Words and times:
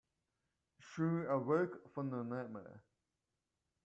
She 0.79 1.03
awoke 1.29 1.93
from 1.93 2.09
the 2.09 2.23
nightmare. 2.23 2.81